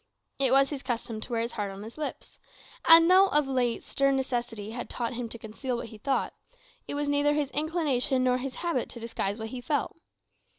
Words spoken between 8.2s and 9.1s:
nor his habit to